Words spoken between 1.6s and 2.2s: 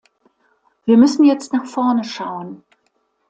vorne